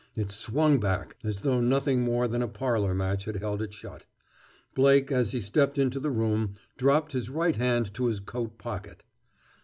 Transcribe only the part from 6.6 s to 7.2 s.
dropped